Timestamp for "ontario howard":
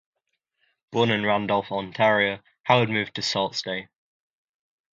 1.71-2.89